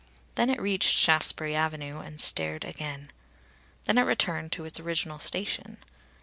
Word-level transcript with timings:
Then 0.33 0.49
it 0.49 0.59
reached 0.59 0.97
Shaftesbury 0.97 1.53
Avenue, 1.55 1.99
and 1.99 2.19
stared 2.19 2.65
again. 2.65 3.11
Then 3.85 3.99
it 3.99 4.09
returned 4.09 4.51
to 4.53 4.65
its 4.65 4.79
original 4.79 5.19
station. 5.19 5.77